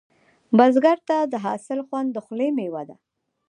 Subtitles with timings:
[0.57, 2.95] بزګر ته د حاصل خوند د خولې میوه ده